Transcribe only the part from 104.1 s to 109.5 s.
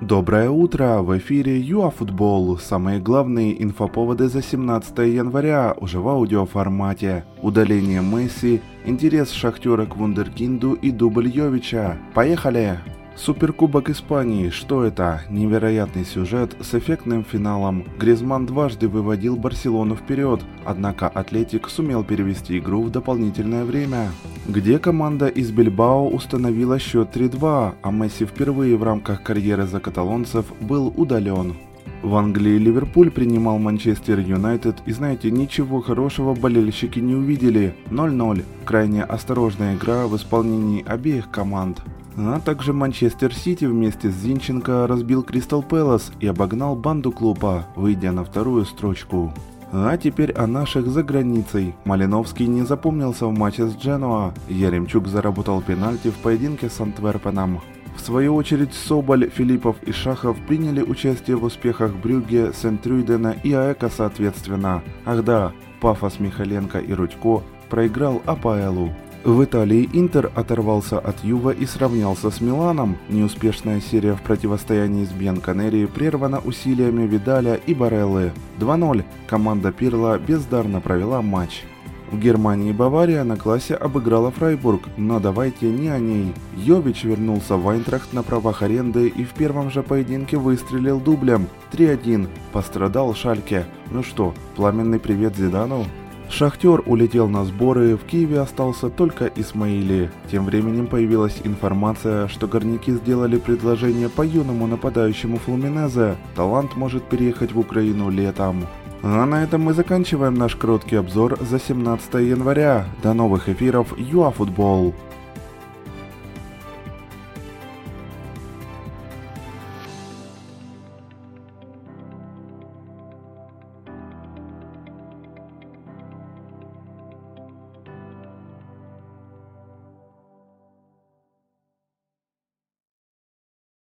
юному нападающему Флуминезе. Талант может переехать в Украину летом. А на